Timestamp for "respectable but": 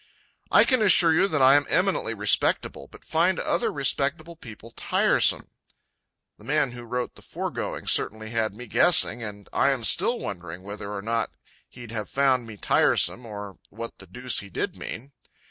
2.15-3.05